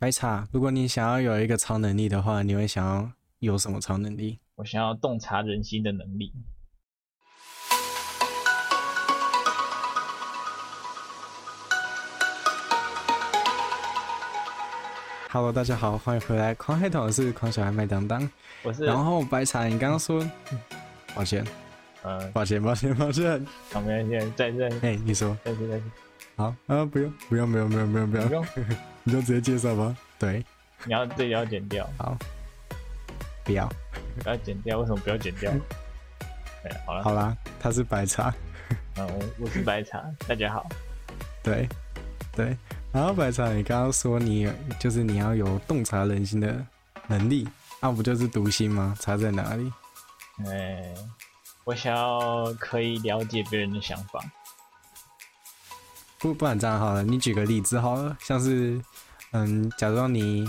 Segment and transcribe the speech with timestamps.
[0.00, 3.06] 白茶，如果你想要有一个超能力的话，你会想要
[3.40, 4.38] 有什么超能力？
[4.54, 6.32] 我想要洞察人心的能力。
[15.28, 16.54] Hello，大家好，欢迎回来。
[16.54, 18.26] 狂海豚是狂小孩麦当当，
[18.62, 18.86] 我是。
[18.86, 20.26] 然后白茶，你刚刚说，
[21.14, 21.46] 抱歉，
[22.00, 23.46] 呃，抱歉，抱歉，抱歉。
[23.70, 24.80] 好，没关系，再见。
[24.80, 25.92] 哎，你说，再见，再见。
[26.36, 28.46] 好啊，不用，不用，不用，不用，不用，不用，
[29.10, 29.96] 你就直接介绍吧。
[30.20, 30.44] 对，
[30.84, 31.84] 你要这里要剪掉。
[31.98, 32.16] 好，
[33.42, 33.68] 不要，
[34.22, 34.78] 不要剪掉。
[34.78, 35.50] 为什么不要剪掉？
[36.62, 38.32] 对，好了，好啦，他是白茶。
[38.96, 40.64] 嗯，我我是白茶，大家好。
[41.42, 41.68] 对，
[42.36, 42.56] 对。
[42.92, 46.64] 然后白茶，你刚刚说你就是你要有洞察人心的
[47.08, 47.48] 能力，
[47.80, 48.96] 那不就是读心吗？
[49.00, 49.72] 差在哪里？
[50.46, 50.94] 哎，
[51.64, 54.20] 我想要可以了解别人的想法。
[56.20, 58.78] 不，不然这样好了，你举个例子好了，像是，
[59.32, 60.46] 嗯，假装你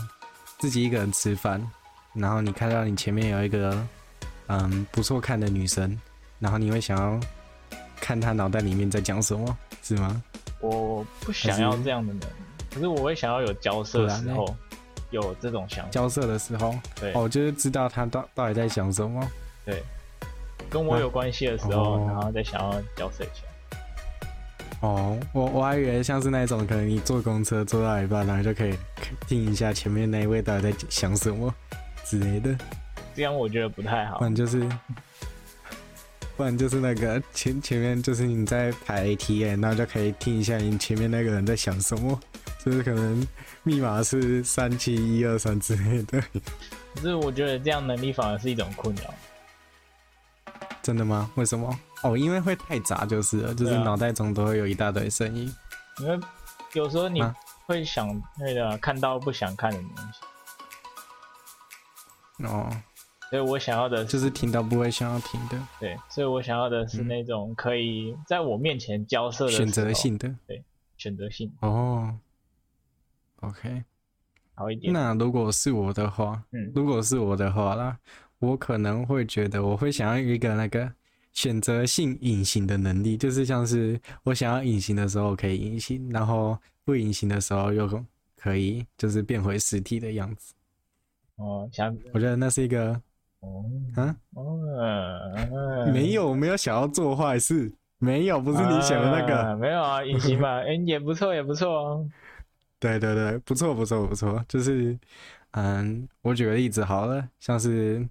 [0.59, 1.65] 自己一个人吃饭，
[2.13, 3.87] 然后你看到你前面有一个，
[4.47, 5.97] 嗯，不错看的女生，
[6.39, 7.19] 然后你会想要
[8.01, 10.21] 看她脑袋里面在讲什么，是吗？
[10.59, 12.21] 我不想要这样的人，
[12.73, 14.45] 可是我会想要有交涉的时候，
[15.11, 15.89] 有这种想法。
[15.89, 19.25] 交涉的时候，对，哦，就是知道他到到底在想什么，
[19.65, 19.81] 对，
[20.69, 23.43] 跟我有关系的时候，啊、然后再想要交涉一下。
[24.81, 28.75] 哦，我我还以为像是那种，可能你坐公车坐到一半，然后就可以
[29.27, 31.53] 听一下前面那一位到底在想什么
[32.03, 32.57] 之类的。
[33.13, 34.17] 这样我觉得不太好。
[34.17, 34.67] 不然就是，
[36.35, 42.19] 不然就是那个前前面就是你在排 ATM，然后就可以听一下你前面那个人在想什么，
[42.65, 43.27] 就是可能
[43.61, 46.19] 密码是三七一二三之类的。
[46.95, 49.13] 可是我觉得这样能力反而是一种困扰。
[50.81, 51.29] 真的吗？
[51.35, 51.79] 为什么？
[52.03, 55.53] 哦，因为会太杂，就是了，就是脑袋中都会有一大堆声音。
[55.99, 56.19] 因为
[56.73, 57.21] 有时候你
[57.65, 58.07] 会想
[58.39, 59.95] 那个看到不想看的东
[62.37, 62.45] 西。
[62.45, 62.69] 哦，
[63.29, 65.57] 所以我想要的就是听到不会想要听的。
[65.79, 70.33] 对，所以我想要的是那种可以在我面前交涉的选择性的。
[70.47, 70.63] 对，
[70.97, 71.53] 选择性。
[71.59, 72.17] 哦
[73.41, 73.83] ，OK，
[74.55, 74.91] 好一点。
[74.91, 77.99] 那如果是我的话，嗯，如果是我的话啦，
[78.41, 80.91] 我可能会觉得我会想要一个那个。
[81.33, 87.87] 选择性隐形的能力，就是像是我想要隐形的时候可以隐形，然后不隐形的时候又
[88.35, 90.53] 可以就是变回实体的样子。
[91.37, 93.01] 哦，想，我觉得那是一个，
[93.39, 93.63] 哦，
[93.95, 94.13] 啊，
[95.93, 102.09] 没有，没有想要做坏事，没有，不是你想的那个，啊、没有啊，隐形嘛，哎，也不错，也不错哦。
[102.77, 104.99] 对对对，不错不错不错，就是，
[105.51, 108.05] 嗯，我举个例子好了，像是，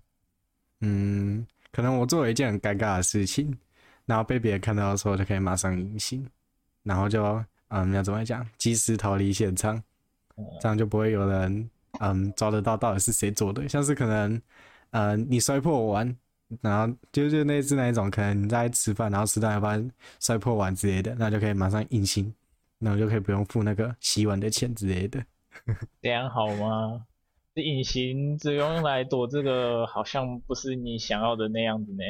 [0.81, 1.47] 嗯。
[1.73, 3.57] 可能我做了一件很尴尬的事情，
[4.05, 6.27] 然后被别人看到的时候，就可以马上隐形，
[6.83, 7.23] 然后就
[7.69, 9.81] 嗯，要怎么讲，及时逃离现场，
[10.61, 11.71] 这样就不会有人
[12.01, 13.69] 嗯抓得到到底是谁做的。
[13.69, 14.43] 像是可能
[14.91, 16.17] 嗯你摔破碗，
[16.61, 19.89] 然后就就类似那一种，可能你在吃饭，然后吃到一半
[20.19, 22.35] 摔破碗之类的，那就可以马上隐形，
[22.79, 25.25] 那我就可以不用付那个洗碗的钱之类的。
[26.03, 27.07] 这样好吗？
[27.63, 32.03] 隐形只用来躲这个，好像不是你想要的那样子呢。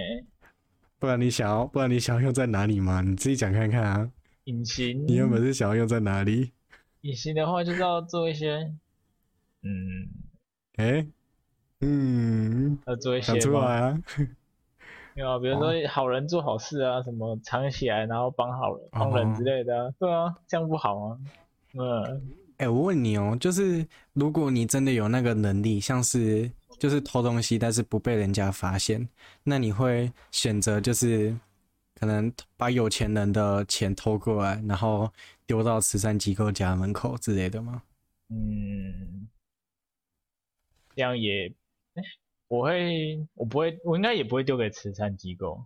[0.98, 3.00] 不然你想要，不然你想要用在哪里吗？
[3.00, 4.10] 你自己讲看看啊。
[4.44, 6.52] 隐形，你原本是想要用在哪里？
[7.02, 8.72] 隐形的话就是要做一些，
[9.62, 10.08] 嗯，
[10.76, 11.06] 哎、欸，
[11.80, 13.98] 嗯，要做一些，想出来啊。
[15.16, 21.18] 有啊，比如说好人做好事啊，什么藏起来然后帮好人、帮人之类的、啊哦，对啊，这样不好吗？
[21.74, 22.22] 嗯。
[22.60, 29.09] 哎、欸，我问你哦，就是如果你真的有那个能力，像是就是偷东西，但是不被人家发现，
[29.43, 31.34] 那你会选择就是
[31.94, 35.10] 可能把有钱人的钱偷过来，然后
[35.47, 37.82] 丢到慈善机构家门口之类的吗？
[38.28, 39.27] 嗯，
[40.94, 41.48] 这样也，
[41.94, 42.03] 欸、
[42.48, 45.65] 我会，我不会，我应该也不会丢给慈善机构。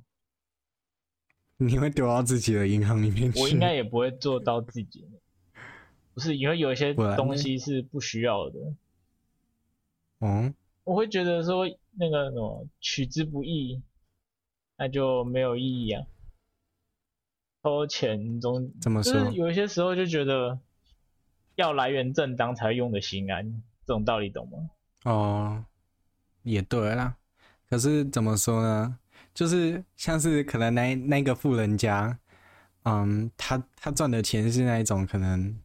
[1.56, 3.40] 你会丢到自己的银行里面去？
[3.40, 5.04] 我应该也不会做到自己。
[6.14, 8.60] 不是，因为有一些东西是不需要的。
[10.20, 11.66] 嗯，我会觉得说
[11.98, 13.82] 那个什么取之不易，
[14.78, 16.06] 那就没有意义啊。
[17.62, 19.12] 偷钱中怎么说？
[19.12, 20.60] 就是有一些时候就觉得
[21.56, 24.70] 要来源正当才用的心安，这种道理懂吗？
[25.02, 25.64] 哦，
[26.44, 27.16] 也对啦。
[27.68, 29.00] 可是怎么说呢？
[29.34, 32.16] 就是像是可能那那个富人家，
[32.84, 35.58] 嗯，他他赚的钱是那一种可能。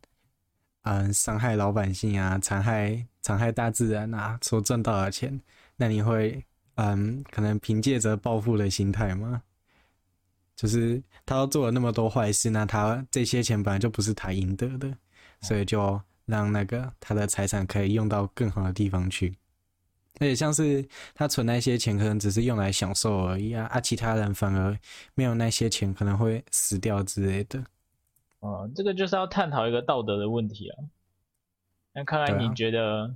[0.83, 5.39] 嗯，伤害老百姓啊，残害残害大自然啊，所赚到的钱，
[5.75, 6.43] 那你会
[6.75, 9.41] 嗯，可能凭借着报复的心态吗？
[10.55, 14.93] 就是他都做了那么多坏事，那他这些钱本来就不是他应得的，
[15.41, 19.35] 所以就让那个他的财产可以用到更好的地方去。
[20.15, 20.85] 而且像是
[21.15, 24.77] 他存那些钱，可能只是用来享受而已啊，啊，其他人反而
[25.13, 27.63] 没有那些钱，可能会死掉之类的。
[28.39, 30.77] 哦，这个就是要探讨一个道德的问题啊。
[31.93, 33.15] 那看来你觉得，啊、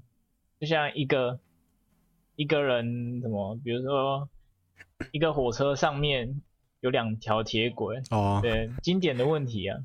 [0.59, 1.39] 就像一个
[2.35, 4.27] 一个人什么，比如说
[5.11, 6.41] 一个火车上面
[6.81, 9.79] 有两条铁轨，哦，对，经典的问题啊，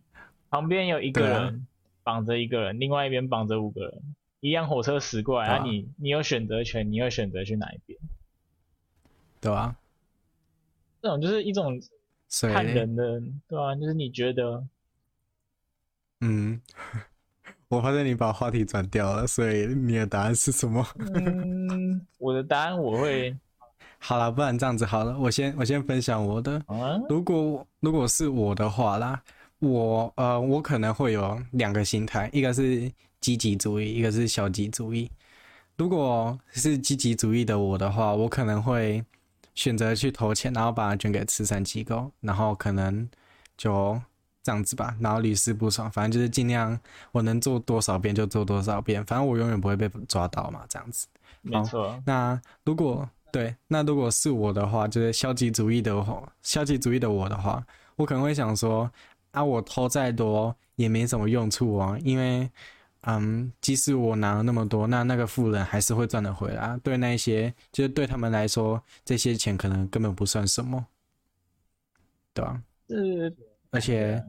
[0.51, 1.67] 旁边有一个人
[2.03, 4.15] 绑着一个人，啊、另外一边绑着五个人。
[4.41, 7.99] 一辆火车驶过来，那、你你有选择权，你会选择去哪一边？
[9.41, 9.77] 对啊，
[11.03, 11.81] 这种就是一种
[12.53, 14.65] 看人的，对啊，就是你觉得，
[16.21, 16.61] 嗯，
[17.69, 20.87] 我发现你把话题转掉了，所以你的答案是什么？
[21.15, 23.37] 嗯， 我的答案我会，
[23.99, 26.57] 好了，不然这样子好了，我先我先分享我的。
[26.67, 29.23] 啊、如果如果是我的话啦，
[29.59, 32.91] 我呃，我可能会有两个心态，一个是。
[33.21, 35.11] 积极主义，一个是消极主义。
[35.77, 39.05] 如果是积极主义的我的话，我可能会
[39.57, 43.07] 选择去投钱，然后把它捐给慈善机构，然后可能
[43.57, 44.01] 就
[44.49, 46.81] 这样子吧，然后屡试不爽，反正就是尽量
[47.13, 51.07] 我能做多少遍就做多少遍，反正我永远不会被抓到嘛，这样子。
[51.43, 52.03] 没错。
[52.07, 57.63] 那如果对，那如果是我的话，就是消极主义的话，消极主义的我的话，
[57.97, 58.91] 我可能会想说，
[59.33, 62.51] 啊，我偷再多也没什么用处啊，因为。
[63.03, 66.77] 嗯，即使我拿了那么多，那那个富人还是会赚得回来。
[66.83, 70.85] 对那些，就是对他们来说，这些钱可能根本不算什么，
[72.35, 72.61] 对吧？
[72.89, 73.35] 是，
[73.71, 74.23] 而且，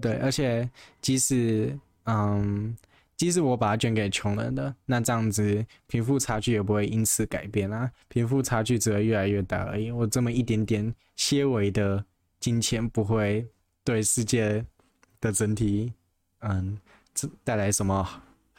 [0.00, 0.68] 对，而且
[1.00, 2.76] 即使嗯，
[3.16, 9.90] 即使我把它捐给穷人的，那这样子贫富差距也不会因此改变啊，贫富差距只会越来越大而已。
[9.90, 12.04] 我这么一点点些微的
[12.40, 13.46] 金钱，不会
[13.84, 14.64] 对世界
[15.20, 15.92] 的整体，
[16.40, 16.78] 嗯。
[17.14, 18.02] 这带来什么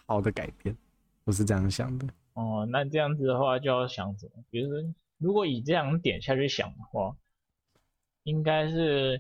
[0.06, 0.78] 好的改变？
[1.24, 2.08] 我是这样想的。
[2.34, 4.44] 哦，那这样子的话就要想什么？
[4.52, 7.18] 比如说，如果以这样点下去想的话，
[8.26, 9.20] 应该是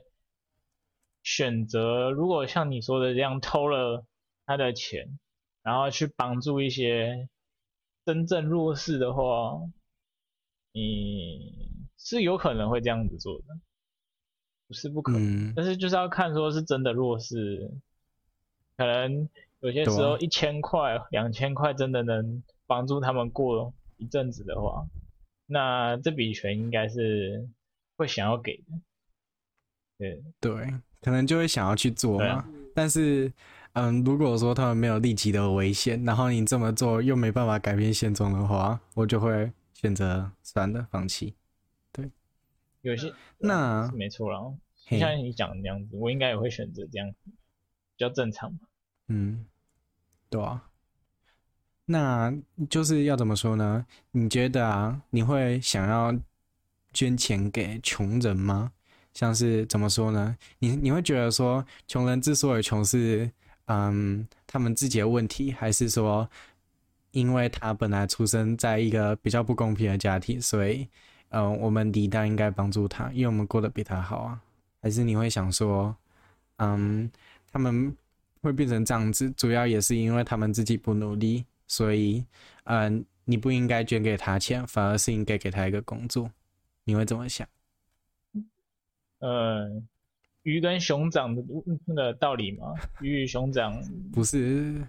[1.23, 4.05] 选择，如果像你说的这样偷了
[4.45, 5.17] 他的钱，
[5.63, 7.29] 然后去帮助一些
[8.05, 9.61] 真正弱势的话，
[10.73, 13.45] 你是有可能会这样子做的，
[14.67, 15.49] 不是不可能。
[15.49, 15.53] 嗯。
[15.55, 17.71] 但是就是要看说是真的弱势。
[18.75, 19.29] 可能
[19.59, 24.87] 有些时候一千块、两千块真的能帮助他们过一阵子的话，
[25.45, 27.47] 那这笔钱应该是
[27.95, 28.63] 会想要给的。
[29.99, 30.73] 对对，
[31.03, 32.25] 可能就会想要去做嘛。
[32.25, 33.31] 啊、但是，
[33.73, 41.35] 嗯，如果说他们没有立即的危险，然后你这么做又没办法改变现状的话，我就会选择算了，放弃。
[41.91, 42.09] 对，
[42.81, 44.39] 有些那没错啦，
[44.89, 47.31] 就像你讲的那样子，我应该也会选择这样子。
[47.95, 48.59] 比较正常嘛，
[49.09, 49.45] 嗯，
[50.27, 50.67] 对啊，
[51.85, 52.33] 那
[52.67, 53.85] 就是要怎么说呢？
[54.09, 56.11] 你觉得啊，你会想要
[56.91, 58.71] 捐钱给穷人吗？
[59.13, 60.35] 像是怎么说呢？
[60.59, 63.29] 你你会觉得说，穷人之所以穷是，
[63.65, 66.29] 嗯，他们自己的问题，还是说，
[67.11, 70.87] 因为他本来出生在一个比较不公平的家庭，所以，
[71.29, 74.41] 嗯，我们理当应该帮助他，因为我们过得比他好啊？
[74.81, 75.95] 还是你会想说，
[76.57, 77.09] 嗯？
[77.51, 77.95] 他们
[78.41, 82.25] 会变成这样子，主要也是因为他们自己不努力，所以，
[82.63, 86.31] 嗯、你不应该捐给他钱，反而是应该给他一个工作。
[86.85, 87.47] 你会怎么想？
[89.23, 89.81] 呃，
[90.43, 91.41] 鱼跟熊掌的
[91.85, 92.73] 那个道理吗？
[93.01, 93.73] 鱼与熊掌
[94.11, 94.79] 不是，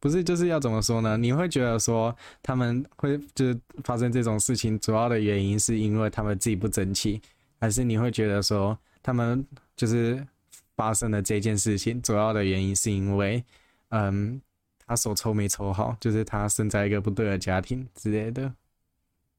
[0.00, 1.16] 不是，就是要怎么说呢？
[1.16, 7.20] 你会觉得说他们会就是发生这种事情，主要的原因是因为他们自己不争气，
[7.60, 9.46] 还是你会觉得说他们
[9.76, 10.26] 就是？
[10.74, 13.44] 发生的这件事情，主要的原因是因为，
[13.90, 14.40] 嗯，
[14.86, 18.52] 他手抽没抽好，就是他生在一个不对的家庭之类的。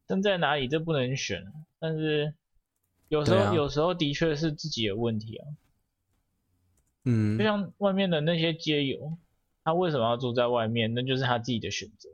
[0.08, 1.44] 生在哪里这不能选，
[1.80, 2.32] 但是
[3.14, 5.46] 有时候、啊、有时候的确是自己的问题啊。
[7.06, 9.20] 嗯，就像外面的那些街友，
[9.64, 10.92] 他为什么要住在外面？
[10.96, 12.10] 那就是他自己的选择。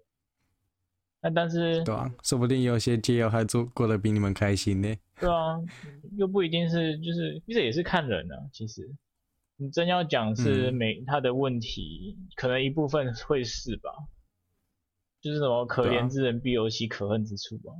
[1.22, 4.94] 那但是，对啊，说不定有些街友还住过得比你们开心呢。
[5.22, 5.58] 对啊，
[6.18, 8.94] 又不一定是，就是这也是看人啊，其实。
[9.56, 13.90] 你真要讲是每他的问题，嗯，可能一部分会是吧，
[15.22, 17.72] 就是什么可怜之人必有其可恨之处吧，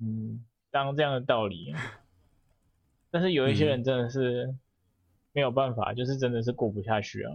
[0.00, 1.72] 嗯，当这样的道理。
[3.10, 4.54] 但是有一些人真的是
[5.32, 7.32] 没有办法，嗯，就是真的是过不下去啊。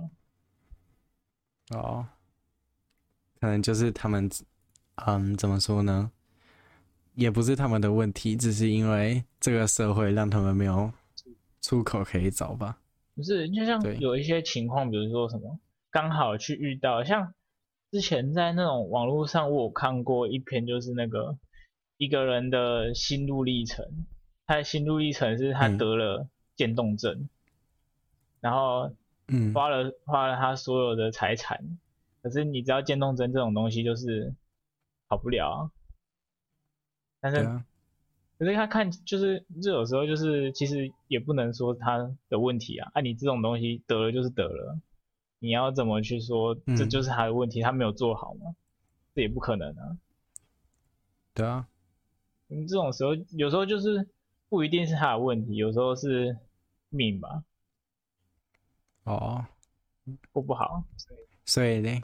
[1.76, 2.08] 哦，
[3.40, 4.30] 可能就是他们，
[5.06, 6.12] 嗯，怎么说呢？
[7.16, 10.92] 也不是他们的问题，只是因为这个社会让他们没有
[11.62, 12.80] 出口可以找吧。
[13.16, 15.60] 不是，就像有一些情况，比如说什么，
[15.92, 17.34] 刚好去遇到，像
[17.92, 21.38] 之前在那种网络上，我有看过一篇，就是那个
[21.98, 23.86] 一个人的心路历程。
[24.46, 27.30] 他的心路历程是他得了渐冻症，嗯、
[28.42, 28.92] 然后
[29.28, 31.78] 嗯花了花了他所有的财产，
[32.22, 34.34] 可是你知道渐冻症这种东西就是
[35.08, 35.72] 好不了啊。
[37.20, 37.66] 但是、啊、
[38.38, 44.80] 可是他看就是这有时候就是其实也不能说他的问题啊，啊你这种东西得了就是得了。
[45.40, 47.62] 你要怎么去说这就是他的问题？
[47.62, 48.56] 嗯、他没有做好吗？
[49.14, 49.98] 这也不可能啊。
[51.34, 51.68] 对啊，
[52.48, 54.08] 你这种时候有时候就是
[54.54, 56.38] 不一定是他的问题，有时候是
[56.90, 57.44] 命吧。
[59.06, 59.44] 哦，
[60.32, 60.84] 过不好，
[61.44, 62.00] 所以呢？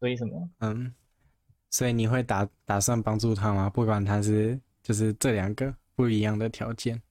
[0.00, 0.48] 所以什么？
[0.60, 0.94] 嗯，
[1.68, 3.68] 所以你会打打算帮助他吗？
[3.68, 7.02] 不管他是就是这两个不一样的条件，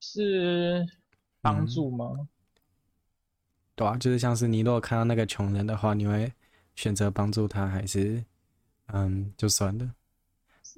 [0.00, 0.84] 是
[1.40, 2.16] 帮助吗？
[2.18, 2.28] 嗯
[3.76, 6.32] 对啊，就是像是你如果看到那个穷人的话，你会
[6.74, 8.24] 选择帮助他，还是
[8.86, 9.94] 嗯就算了？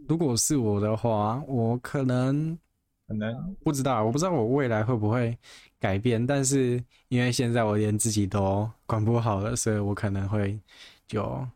[0.09, 2.59] 如果是我的话，我可能
[3.07, 5.37] 可能不知道，我不知道我未来会不会
[5.78, 10.59] 改变，但是因为现在我连自己都管不好了，所以我可能会
[11.07, 11.47] 就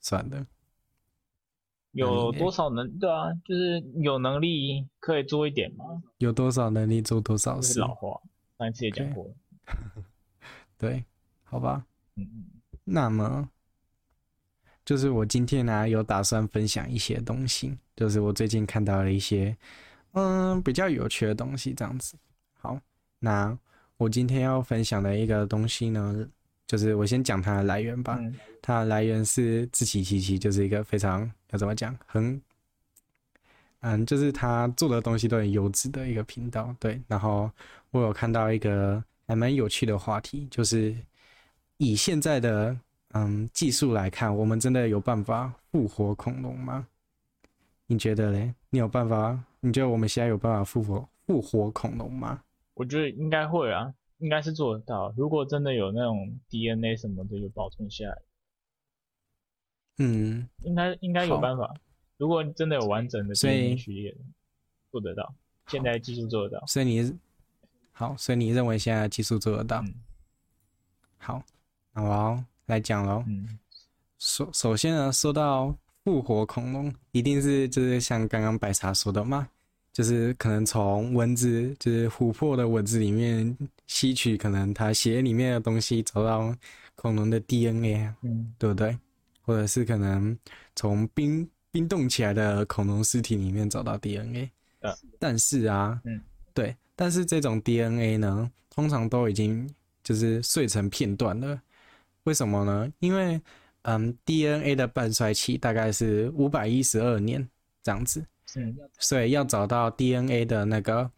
[0.00, 0.46] 算了。
[1.92, 3.32] 有多少能对啊？
[3.44, 5.84] 就是有能力可以做一点吗？
[6.18, 7.80] 有多少能力做多少事？
[7.80, 8.20] 老话，
[8.58, 9.24] 上一次也讲过。
[9.24, 10.02] Okay.
[10.78, 11.04] 对，
[11.42, 11.84] 好吧，
[12.16, 12.44] 嗯嗯，
[12.84, 13.48] 那么
[14.84, 19.54] 就是我今天呢、啊、有打算分享一些东西，就是我最近看到了一些
[20.12, 22.14] 嗯比较有趣的东西，这样子。
[22.58, 22.80] 好，
[23.18, 23.58] 那
[23.96, 26.26] 我今天要分享的一个东西呢，
[26.66, 28.16] 就是我先讲它的来源吧。
[28.20, 32.40] 嗯、它的来源是志祺七七，就是一个非常要怎么讲，很
[33.80, 36.74] 嗯，就是他做的东西都很优质的一个频道。
[36.78, 37.50] 对，然后
[37.90, 39.02] 我有看到一个。
[39.30, 40.96] 还蛮有趣的话题，就是
[41.76, 42.74] 以现在的
[43.12, 46.86] 嗯技术来看，我们真的有办法复活恐龙吗？
[47.88, 48.54] 你觉得嘞？
[48.70, 49.44] 你有办法？
[49.58, 52.44] 你觉得我们现在有办法复活复活恐龙吗？
[52.74, 55.12] 我觉得应该会啊，应该是做得到。
[55.16, 58.22] 如果真的有那种 DNA 什么的有保存下来，
[59.98, 61.74] 嗯，应该应该有办法。
[62.18, 64.16] 如果真的有完整的 DNA 序列，
[64.92, 65.34] 做得到。
[65.66, 66.64] 现在技术做得到。
[66.66, 67.18] 所以你。
[67.92, 69.80] 好，所以你认为现在技术做得到？
[69.82, 69.94] 嗯、
[71.18, 71.42] 好，
[71.92, 73.24] 那我要来讲喽。
[73.26, 73.58] 嗯，
[74.18, 75.76] 首首先呢，说到
[76.08, 79.46] 复活恐龙，一定是就是像刚刚白茶说的嘛，
[79.92, 83.54] 就是可能从蚊子，就是琥珀的蚊子里面
[83.86, 86.56] 吸取可能它血里面的东西，找到
[86.94, 88.96] 恐龙的 DNA，嗯，对不对？
[89.42, 90.34] 或者是可能
[90.74, 94.50] 从冰冰冻起来的恐龙尸体里面找到 DNA，
[94.80, 96.18] 嗯，但是啊，嗯，
[96.54, 96.74] 对。
[96.96, 99.68] 但是这种 DNA 呢，通常都已经
[100.02, 101.60] 就是碎成片段了。
[102.22, 102.90] 为什么呢？
[102.98, 103.38] 因为
[103.82, 107.48] 嗯，DNA 的半衰期大概是五百一十二年
[107.82, 108.24] 这样子，
[108.56, 111.10] 嗯，所以要找到 DNA 的那个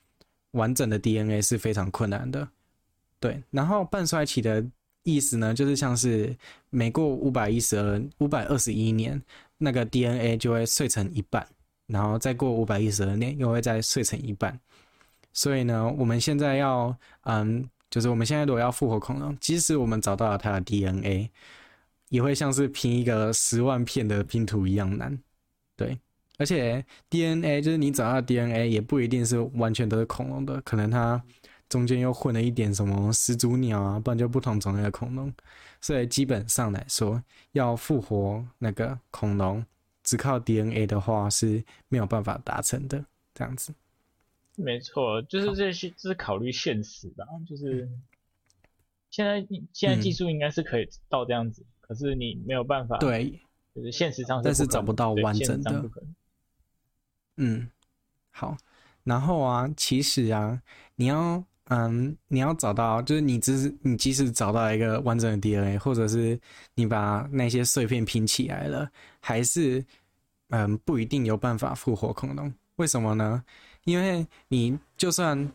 [0.53, 2.49] 完整的 DNA 是非常困难的。
[3.19, 4.65] 对，然后半衰期的
[5.03, 6.37] 意思呢，就是像是
[6.71, 9.21] 每过五百一十二、五百二十一年，
[9.59, 11.47] 那个 DNA 就会碎成一半，
[11.87, 14.59] 然后再过五百一十二年，又会再碎成一半。
[15.33, 21.31] 所以呢，我们现在要，嗯，就是我们现在如果要复活恐龙，即使我们找到了它的 DNA，
[22.11, 25.19] 也会像是拼一个十万片的拼图一样难。
[25.75, 25.99] 对，
[26.37, 31.25] 而且 DNA 就是你找到 DNA 也不一定是完全都是恐龙的，可能它
[31.71, 35.33] 中间又混了一点什么始祖鸟啊，不然就不同种类的恐龙。
[35.81, 39.65] 所以基本上来说，要复活那个恐龙，
[40.03, 43.03] 只靠 DNA 的话是没有办法达成的，
[43.33, 43.73] 这样子。
[44.57, 47.89] 没错，就是这些，这是考虑现实吧，就是
[49.11, 53.29] 现在现在技术应该是可以到这样子，嗯、可是你没有办法，对，
[53.75, 55.91] 就是现实上是，但是找不到完整的，
[57.37, 57.69] 嗯，
[58.31, 58.57] 好，
[59.03, 60.63] 然后啊，其实啊，
[60.95, 66.39] 你要，嗯，你要找到，就是你只是你即使找到一个完整的 DNA，或者是
[66.77, 69.85] 你把那些碎片拼起来了，还是，
[70.51, 73.43] 嗯，不一定有办法复活恐龙，为什么呢？
[73.83, 75.53] 因为你就算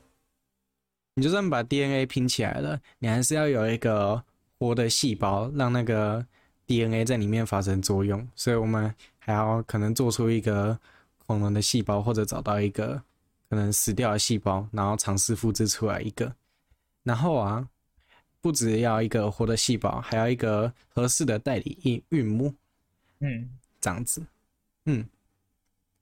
[1.14, 4.22] 你就算把 DNA 拼起来了，你还是要有一个
[4.60, 6.26] 活的细胞，让那个
[6.66, 8.28] DNA 在里面发生作用。
[8.36, 10.78] 所以我们还要可能做出一个
[11.26, 13.02] 恐龙的细胞，或者找到一个
[13.50, 16.34] 可能死掉的细胞，然后尝试复制出来一个。
[17.04, 17.68] 然后啊，
[18.42, 22.54] 不只要一个活的细胞，还要一个合适的代理孕孕母。
[23.20, 24.26] 嗯，这样子，
[24.86, 25.06] 嗯。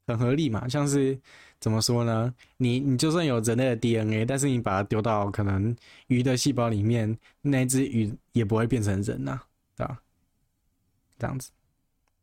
[0.07, 0.67] 很合理嘛。
[0.67, 1.17] 像是
[1.59, 2.33] 怎么说呢？
[2.57, 5.75] 你你就算有人类的 DNA，但是你把它丢到可能
[6.07, 9.43] 鱼的细胞里面，那只鱼也不会变成人呐、啊，
[9.77, 9.97] 对吧？
[11.17, 11.51] 这样子。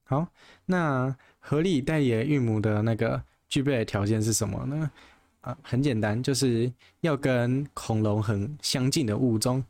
[0.05, 0.27] 好，
[0.67, 4.91] 那合理代理孕母的那个具备的条件是什么呢？
[5.41, 6.71] 啊，很简单，就是
[7.01, 9.65] 要跟恐龙很相近的物种。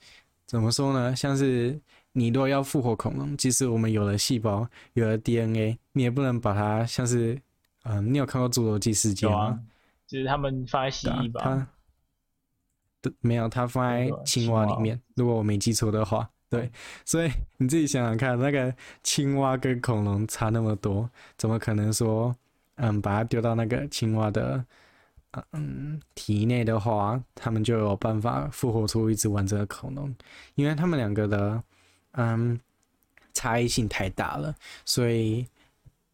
[0.47, 1.15] 怎么说呢？
[1.15, 1.79] 像是
[2.11, 7.41] 你如果要复活恐龙，即使我们有了细胞，有了 DNA，你也不能把它像是，
[7.85, 9.45] 嗯、呃，你有看过《侏罗纪世界》吗？
[9.47, 9.61] 啊、
[10.07, 11.41] 就是他们放在蜥蜴吧？
[11.43, 15.01] 它没有，他放在青蛙里面。
[15.15, 16.71] 如果我没记错的话，对。
[17.05, 22.35] 所以你自己想想看，那个青蛙跟恐龙差那么多，怎么可能说，
[22.77, 24.65] 嗯，把它丢到那个青蛙的？
[25.53, 30.13] 嗯，体内的话，他们就有办法复活出一只完整的恐龙，
[30.57, 31.63] 因为他们两个的
[32.15, 32.59] 嗯
[33.33, 34.53] 差异性太大了，
[34.85, 35.47] 所以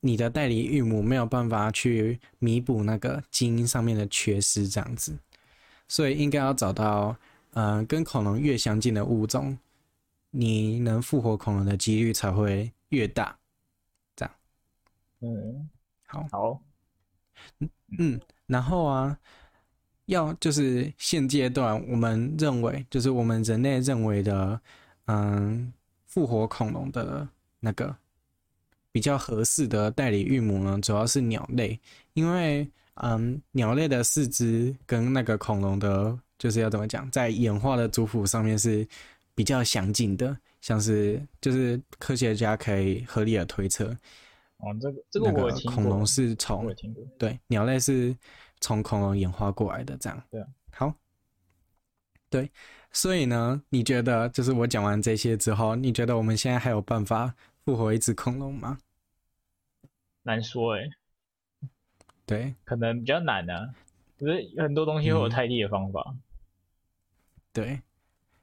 [0.06, 5.18] 你的代理孕母没有办法去弥补那个基因上面的缺失，这样子，
[5.88, 7.16] 所以应该要找到
[7.54, 9.58] 嗯跟恐龙越相近的物种，
[10.30, 13.36] 你能复活恐龙的几率才会越大，
[14.14, 14.34] 这样。
[15.20, 15.68] 嗯，
[16.06, 16.60] 好，好，
[17.98, 18.20] 嗯。
[18.46, 19.18] 然后啊，
[20.04, 24.60] 要就是现阶段我们认为，就是我们人类认为的，
[25.06, 25.72] 嗯，
[26.06, 27.26] 复活恐龙的
[27.58, 27.96] 那个
[28.96, 31.78] 比较合适的代理育母呢，主要是鸟类，
[32.14, 38.88] 因为嗯，鸟类的四肢跟那个恐龙的，就是要怎么讲，在演化的族谱上面是
[39.34, 43.94] 比较详尽的，像是就是科学家可以合理的推测。
[44.60, 45.50] 哦，这个这个我。
[45.70, 46.74] 恐龙是从
[47.18, 48.16] 对鸟类是
[48.62, 50.42] 从恐龙演化过来的，这样对。
[50.70, 50.90] 好，
[52.30, 52.50] 对，
[52.92, 57.34] 所以呢，你觉得就是我讲完这些之后，你觉得我们现在还有办法
[57.66, 58.78] 复活一只恐龙吗？
[60.26, 60.82] 难说哎。
[62.26, 63.70] 对，可能比较难啊。
[64.18, 66.04] 可是很多东西会有太低的方法。
[66.08, 66.20] 嗯、
[67.52, 67.80] 对。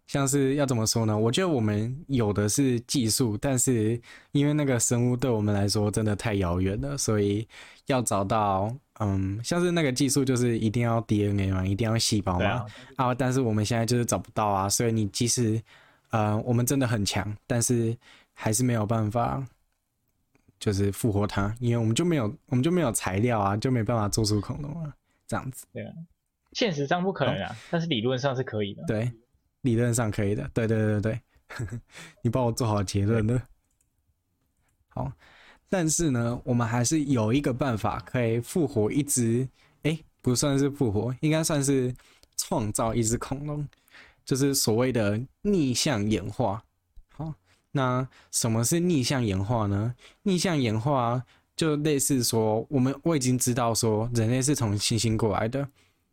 [0.06, 1.18] 像是要怎么说呢？
[1.18, 4.00] 我觉得我们有的是技术，但是
[4.32, 7.48] 因为那个生物对我们来说真的太遥远了，所以
[7.88, 12.65] 要找到，嗯，像是那个技术就是一定要 DNA 嘛，一定要细胞嘛，啊，
[12.98, 15.60] 啊，但是我们现在就是找不到啊，所以你即使，
[16.12, 17.98] 呃，我们真的很强，但是
[18.34, 19.43] 还是没有办法，
[20.63, 24.95] 就是复活它，因为我们就没有，我们就没有材料啊，就没办法做出恐龙啊，
[25.28, 25.65] 这样子。
[25.73, 25.91] 对啊，
[26.54, 28.84] 现实上不可能啊，哦，但是理论上是可以的。
[28.88, 29.12] 对。
[29.63, 31.21] 理论上可以的，对对对对，
[32.21, 33.41] 你帮我做好结论了。
[34.89, 35.10] 好，
[35.69, 39.47] 但是呢，我们还是有一个办法可以复活一只，
[39.84, 41.95] 哎，不算是复活，应该算是
[42.36, 43.65] 创造一只恐龙，
[44.26, 46.62] 就是所谓的逆向演化。
[47.74, 49.94] 那什么是逆向演化呢？
[50.24, 51.24] 逆向演化
[51.56, 55.68] 就类似说，我们我已经知道说人类是从猩猩过来的，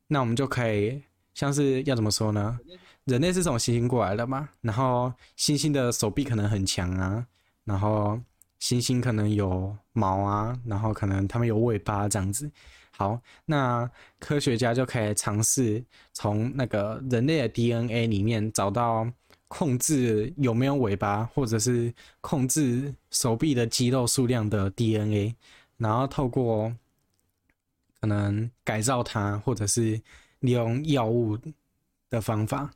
[0.08, 1.02] 那我们就可以
[1.34, 2.58] 像是要怎么说呢？
[3.04, 7.26] 人类是从猩猩过来的嘛，然后猩猩的手臂可能很强啊，
[7.64, 8.20] 然后
[8.60, 12.50] 猩猩可能有毛啊，然后可能它们有尾巴这样子。
[12.90, 19.10] 好，那科学家就可以尝试从那个人类的 DNA 里面找到
[19.50, 25.34] 控制有没有尾巴，或者是控制手臂的肌肉数量的 DNA，
[25.76, 26.74] 然后透过
[28.00, 30.00] 可能改造它，或者是
[30.38, 31.36] 利用药物
[32.08, 32.72] 的方法。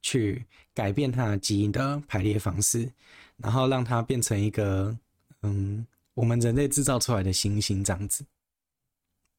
[0.00, 2.88] 去改变它的基因的排列方式，
[3.36, 4.96] 然后让它变成一个，
[5.42, 8.24] 嗯，我们人类制造出来的猩猩这样子。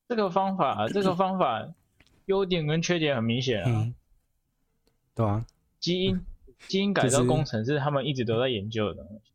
[0.09, 1.65] 这个方法， 这个方法
[2.25, 3.65] 优点跟缺点很明显啊。
[3.67, 3.95] 嗯、
[5.15, 5.45] 对啊，
[5.79, 6.21] 基因
[6.67, 9.31] 基因改造工程是他们一直都在研究的，东西、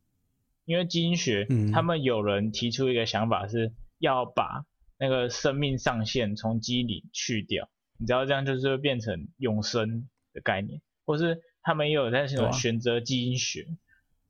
[0.65, 4.65] 因为基因学，嗯、他们有人提出一个想法，是要把
[4.97, 10.81] 那个生命上限从基因里去掉，你知道这样就是会变成永生的概念。
[11.05, 13.77] 或是他们也有在那种选择基因学，啊、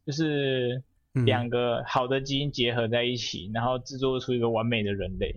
[0.06, 0.84] 就是
[1.26, 5.36] 两个好的基因结合在一起，嗯、然后制作出一个完美的人类。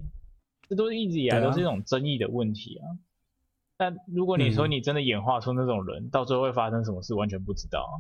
[0.69, 2.99] 这都一直以来都是一种争议的问题啊。
[3.79, 7.95] 啊但如果你说你真的演化出那种人，嗯、到最后会发生什么事，完全不知道啊。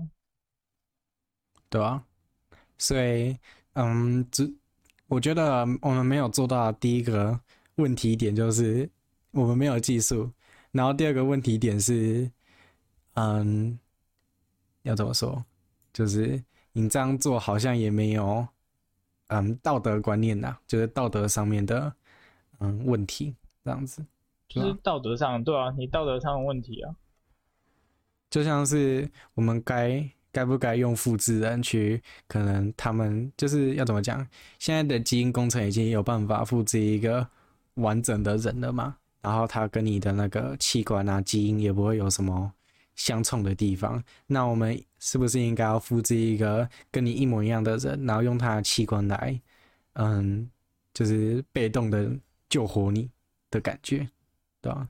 [1.71, 2.05] 对啊，
[2.77, 3.39] 所以
[3.75, 4.53] 嗯，只
[5.07, 7.41] 我觉得我们没有做到第一个
[7.77, 8.91] 问题点就是
[9.31, 10.31] 我们没有技术，
[10.73, 12.31] 然后第二个问题点是。
[13.21, 13.77] 嗯，
[14.83, 15.45] 要怎么说？
[15.93, 18.47] 就是你这样做好像也没有，
[19.27, 21.93] 嗯，道德观念呐，就是道德上面的
[22.61, 24.07] 嗯问题，这样子。
[24.49, 26.95] 就是道德上，对啊，你道德上的问题啊。
[28.31, 32.03] 就像是我们该该不该用复制人去？
[32.27, 34.27] 可能他们就是要怎么讲？
[34.59, 37.27] 现在的基因工程已经有办法复制一个
[37.75, 42.53] 完整的人了嘛，然后他跟你的那个器官啊、基因也不会有什么
[42.95, 49.41] 相冲的地方，那我们是不是应该要复制一个跟你一模一样的人，然后用他的器官来，
[49.95, 50.51] 嗯，
[50.93, 52.11] 就是被动的
[52.49, 53.09] 救活你
[53.51, 54.09] 的感觉，
[54.61, 54.89] 对吧？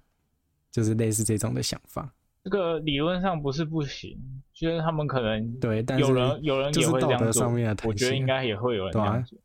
[0.71, 2.13] 就是类似这种的想法。
[2.45, 4.17] 这个理论上不是不行，
[4.55, 7.49] 就是他们可能对，但是有人有人也会这样做，
[7.85, 9.39] 我觉得应该也会有人这样做。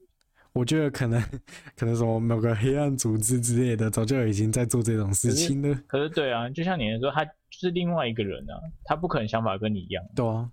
[0.54, 1.20] 我觉得可能
[1.76, 5.82] 可能什么某个黑暗组织之类的，早就已经在做这种事情了。
[5.88, 10.06] 可是，对啊，就像你说，他就是另外一个人啊，他不可能想法跟你一样。
[10.16, 10.50] 对啊，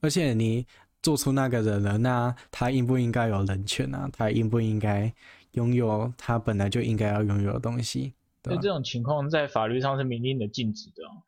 [0.00, 0.64] 而且你
[1.02, 4.08] 做出那个人了，那他应不应该有人权啊？
[4.12, 5.12] 他应不应该
[5.54, 8.14] 拥有他本来就应该要拥有的东西？
[8.42, 11.22] 对，这种情况在法律上是明令的禁止的啊。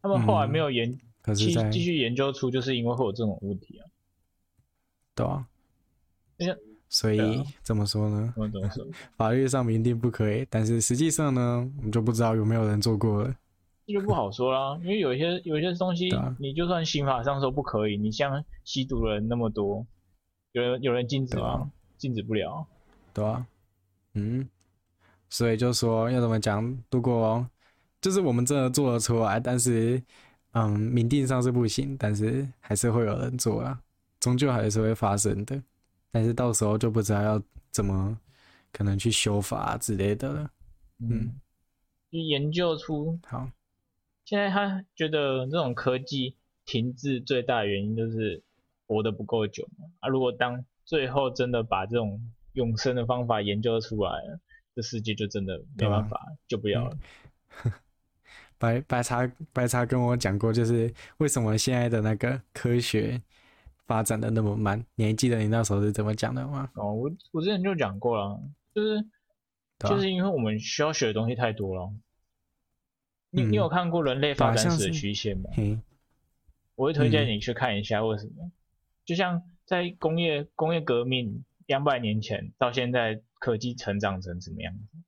[0.00, 0.98] 他们后来没有研，
[1.34, 3.86] 继、嗯、继续研究出，就是因为会有这种问题啊。
[5.14, 5.46] 对啊。
[6.88, 8.34] 所以、啊、怎么说呢？
[8.36, 8.86] 怎么说？
[9.16, 13.34] 法律上明定不可以，但是实际上呢，我们就不知道有没有人做过了。
[13.86, 19.86] 这就不好说啦，因为有一些有一些东西，你就算刑法上说不可以，你像吸毒的人那么多，
[20.52, 21.46] 有人有人禁止吗？
[21.46, 22.66] 啊、禁止不了。
[23.14, 23.46] 对啊，
[24.12, 24.46] 嗯，
[25.32, 26.62] 所以就说要怎么讲？
[26.90, 27.48] 如果
[28.02, 30.00] 就是我们真的做得出来，但是
[30.50, 33.80] 嗯，明定上是不行，但是还是会有人做啊，
[34.20, 35.60] 终究还是会发生的。
[36.10, 38.14] 但是到时候就不知道要怎么
[38.74, 40.50] 可能去修法之类的了。
[40.98, 41.40] 嗯，
[42.10, 43.48] 就研究出好。
[44.26, 48.42] 现在他觉得这种科技停滞最大的原因就是
[48.86, 49.66] 活得不够久
[50.00, 50.10] 啊。
[50.10, 52.20] 如果当最后真的把这种
[52.52, 54.38] 永生的方法研究出来了，
[54.74, 56.98] 这世界就真的没办法就不要了。
[57.64, 57.72] 嗯、
[58.58, 63.20] 白白茶白茶跟我讲过，就是为什么现在的那个科学。
[63.84, 66.70] 发展的那么慢，你还记得你那时候是怎么讲的吗？
[66.76, 68.40] 哦，我我之前就讲过了，
[68.72, 68.96] 就是、
[69.80, 71.92] 啊、就是因为我们需要学的东西太多了。
[73.32, 75.50] 嗯、你你有看过人类发展史的曲线吗？
[76.76, 78.44] 我会推荐你去看一下，为什么？
[78.44, 78.52] 嗯、
[79.04, 84.98] 就像在工业工业革命两百年前到现在，科技成长成什么样子？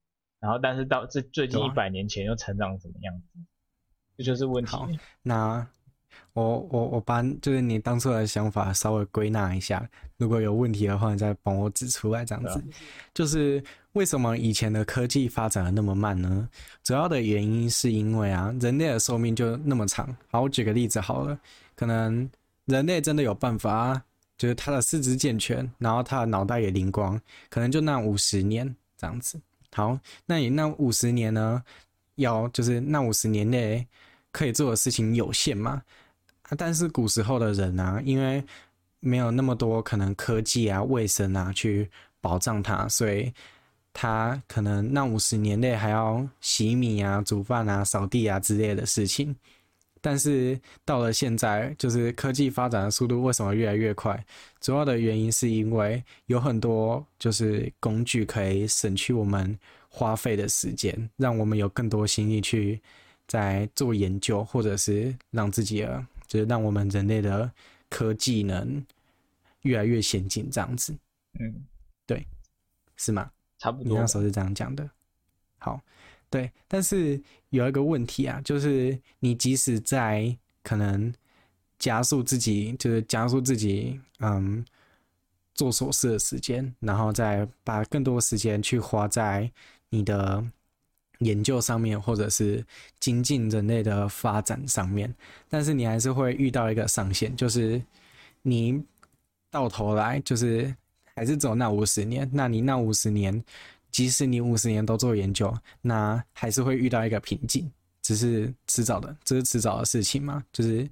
[0.41, 3.39] 然后但是到这最近一百年前又成长什么样子？
[3.39, 3.47] 啊、
[4.19, 4.77] 这就是问题。
[5.23, 5.65] 那。
[6.33, 12.25] 我我我把就是你当初的想法稍微归纳一下，如果有问题的话，你再帮我指出来。
[12.25, 12.65] 这样子，
[13.13, 16.49] 就是为什么以前的科技发展的那么慢呢？
[16.83, 20.17] 主要的原因是因为啊，人类的寿命就那么长。
[20.29, 21.39] 好，我举个例子好了，
[21.77, 22.29] 可能
[22.67, 24.03] 人类真的有办法，
[24.37, 29.41] 就是他的四肢健全，然后他的脑袋也灵光，可能就那五十年这样子。
[29.73, 31.63] 好，那你那五十年呢，
[32.17, 33.87] 要就是那五十年内
[34.31, 35.83] 可以做的事情有限嘛？
[36.57, 38.45] 但是古时候的人啊，因为
[39.01, 43.33] 没有那么多可能科技啊、卫生啊去保障他，所以
[43.93, 49.35] 他可能那五十年内还要洗米啊、煮饭啊、扫地啊之类的事情。
[50.05, 54.23] 但是到了现在，就是科技发展的速度为什么越来越快？
[54.61, 62.83] 主要的原因是因为有很多就是工具可以省去我们花费的时间，让我们有更多心力去
[63.27, 66.05] 在做研究，或者是让自己的。
[66.27, 67.49] 就是让我们人类的
[67.91, 68.85] 科技能
[69.61, 70.97] 越来越先进，这样子，
[71.39, 71.63] 嗯，
[72.07, 72.27] 对，
[72.97, 73.31] 是吗？
[73.59, 73.93] 差不多。
[73.93, 74.89] 你那时候是这样讲的。
[75.59, 75.79] 好，
[76.35, 81.15] 对，但是有一个问题啊，就是你即使在可能
[81.79, 84.65] 加速自己，就是加速自己，嗯，
[85.55, 89.49] 做琐事的时间，然后再把更多时间去花在
[89.91, 90.45] 你的。
[91.21, 92.63] 研究上面，或者是
[92.99, 95.15] 精进人类的发展上面，
[95.49, 97.81] 但是你还是会遇到一个上限，就是
[98.43, 98.83] 你
[99.49, 100.75] 到头来就是
[101.15, 102.29] 还是走那五十年。
[102.33, 103.43] 那你那五十年，
[103.95, 107.71] 即使你五十年都做研究，那还是会遇到一个瓶颈，
[108.03, 110.43] 只是迟早的，这是迟早的事情嘛。
[110.53, 110.91] 就是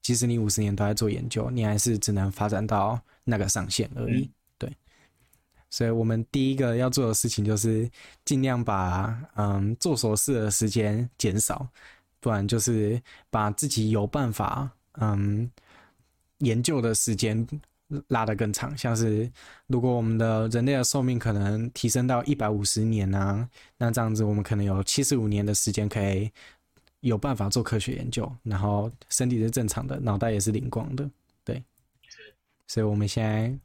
[0.00, 4.20] 即使你五十年都在做研究，你还是只能发展到那个上限而已。
[4.22, 4.28] 嗯
[5.72, 7.88] 所以我们第一个要做的事情就是
[8.24, 11.64] 尽量把嗯做琐事的时间减少，
[12.18, 15.48] 不然就是把自己有办法嗯
[16.38, 17.46] 研究的时间
[18.08, 18.76] 拉得更长。
[18.76, 19.30] 像是
[19.66, 23.48] 如果我们的人类的寿命可能提升到一百五十年啊，
[23.78, 26.30] 那这样子我们可能有七十五年的时间可以
[27.00, 31.08] 有办法做科学研究，然后身体是正常的，脑袋也是灵光的，
[31.44, 31.62] 对。
[32.66, 33.58] 所以我们现在。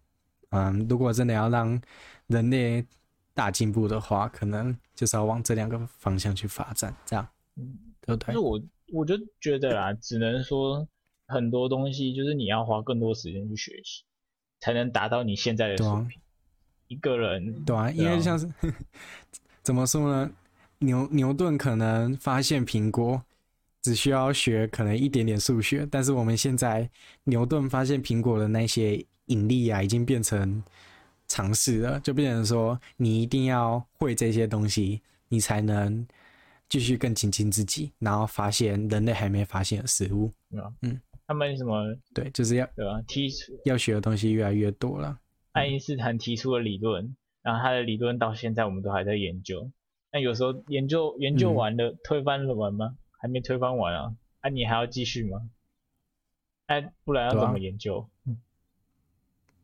[0.51, 1.81] 嗯，如果真的要让
[2.27, 2.85] 人类
[3.33, 8.33] 大进步的话，可能就是要往这两个方向去发展，这样，嗯，对不对？
[8.33, 8.61] 就是我，
[8.93, 10.88] 我就觉得啦，只能说
[11.27, 14.03] 很多东西就是你要花更多时间去学习，
[14.65, 16.19] 才能达到你现在的水平。
[16.88, 18.49] 一个人，对啊，因为像是
[19.62, 20.32] 怎么说呢？
[20.80, 23.21] 牛牛顿可能发现苹果
[23.84, 26.89] 只需要学可能一点点数学，但是我们现在
[27.25, 30.63] 牛顿发现苹果的那些引力啊，已经变成
[31.28, 36.08] 常识了，就变成说你一定要会这些东西，你才能
[36.67, 40.32] 继续更精进自己，然后发现人类还没发现的事物。
[40.82, 41.95] 嗯，他们什么？
[42.13, 43.01] 对，就是要对吧？
[43.07, 45.19] 提出要学的东西越来越多了。
[45.53, 49.71] 爱因斯坦提出了理论，然后他的理论到现在我们都还在研究。
[50.11, 52.97] 那有时候研究研究完了，嗯、推翻了完吗？
[53.17, 54.15] 还没推翻完啊？
[54.41, 55.49] 啊，你还要继续吗？
[56.67, 58.07] 哎、啊，不然要怎么研究？
[58.23, 58.38] 对啊。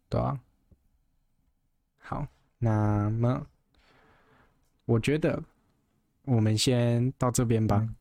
[0.10, 0.40] 对啊。
[2.00, 3.48] 好，那么
[4.86, 5.42] 我觉得
[6.26, 7.78] 我们先到这边吧。
[7.82, 7.96] 嗯、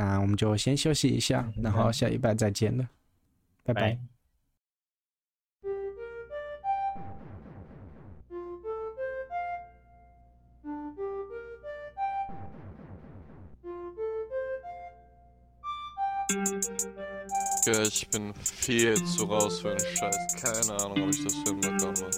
[0.00, 2.88] 那我们就先休息一下，嗯、然后下礼拜再见了。
[3.62, 3.82] 拜拜。
[3.82, 3.98] 拜。
[17.82, 20.16] Ich bin viel zu raus für den Scheiß.
[20.42, 22.10] Keine Ahnung, ob ich das hinbekomme.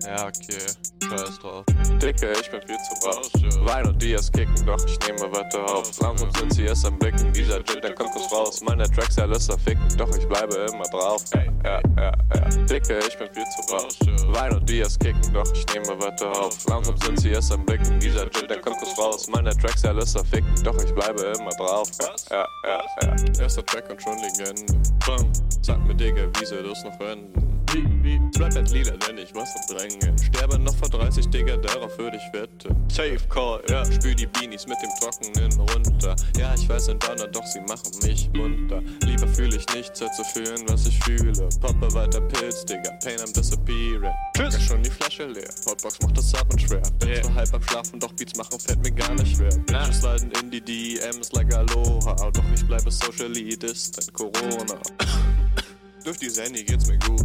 [0.00, 1.01] Ja, okay.
[1.18, 1.64] Scheiß drauf.
[2.00, 3.30] Dicke, ich bin viel zu raus.
[3.60, 6.00] Wein und Dias kicken, doch ich nehme weiter auf.
[6.00, 7.32] Langsam sind sie erst am Blicken.
[7.32, 8.62] Dieser Jill, der Konkurs raus.
[8.62, 11.22] Meine Tracks ja lässt ficken, doch ich bleibe immer drauf.
[11.34, 12.48] Ja, ja, ja.
[12.64, 13.98] Dicke, ich bin viel zu raus.
[14.28, 16.56] Wein und Dias kicken, doch ich nehme weiter auf.
[16.66, 18.00] Langsam sind sie erst am Blicken.
[18.00, 19.28] Dieser Jill, der Konkurs raus.
[19.28, 21.88] Meine Tracks ja lässt ficken, doch ich bleibe immer drauf.
[22.30, 23.42] Ja, ja, ja.
[23.42, 24.72] Erster Track und schon Legende.
[25.06, 25.30] Bam.
[25.60, 27.51] Sag mir, Digga, wie soll das noch enden?
[27.72, 30.14] Wie, wie, Trap lila, denn ich was verdrängen.
[30.18, 32.76] Sterbe noch vor 30, Digga, darauf würde ich wetten.
[32.90, 33.82] Safe Call, ja.
[33.90, 36.14] Spül die Beanies mit dem Trockenen runter.
[36.36, 38.82] Ja, ich weiß ein Donner, doch sie machen mich munter.
[39.04, 41.48] Lieber fühle ich nichts, als zu fühlen, was ich fühle.
[41.60, 44.12] Poppe weiter Pilz, Digga, Pain am Disappearing.
[44.36, 44.60] Tschüss.
[44.60, 45.48] schon die Flasche leer.
[45.66, 46.82] Hotbox macht das Atmen schwer.
[46.98, 47.22] Bin yeah.
[47.22, 49.56] zwar halb am Schlafen, doch Beats machen fällt mir gar nicht schwer.
[49.70, 49.90] Nah.
[49.90, 52.14] Sliden in die DMs like Aloha.
[52.32, 54.12] Doch ich bleibe socially distant.
[54.12, 54.78] Corona.
[56.04, 57.24] Durch die Sandy geht's mir gut.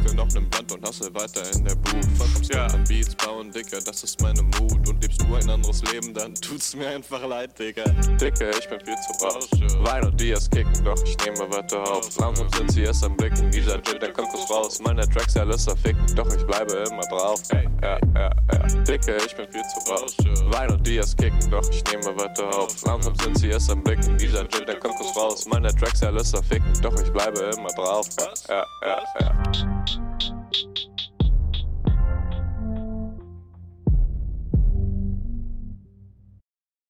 [0.00, 2.04] Smoke noch nen Band und hustle weiter in der Boot.
[2.16, 2.66] Vollkommen ja.
[2.66, 4.88] an Beats bauen, Dicker, das ist meine Mut.
[4.88, 7.84] Und lebst du ein anderes Leben, dann tut's mir einfach leid, Digga.
[8.20, 9.48] Dicke, ich bin viel zu raus.
[9.80, 12.18] Wein und Dias kicken, doch ich nehme weiter auf.
[12.18, 13.50] Langsam sind sie erst am Blicken.
[13.50, 14.80] Dieser Jill, der Konkurs raus.
[14.80, 17.40] Meine Tracks ja Lüster ficken, doch ich bleibe immer drauf.
[17.52, 18.82] Ja, ja, ja.
[18.84, 20.16] Dicke, ich bin viel zu raus.
[20.52, 22.82] Wein und Dias kicken, doch ich nehme weiter auf.
[22.84, 24.16] Langsam sind sie erst am Blicken.
[24.16, 25.46] Dieser Jill, der Konkurs raus.
[25.46, 28.06] Meine Tracks ja Lüster ficken, doch ich bleibe immer drauf.
[28.48, 29.69] Ja, ja, ja.